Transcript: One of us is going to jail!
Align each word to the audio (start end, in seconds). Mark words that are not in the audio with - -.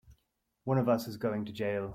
One 0.63 0.77
of 0.79 0.89
us 0.89 1.07
is 1.07 1.15
going 1.17 1.45
to 1.45 1.51
jail! 1.51 1.89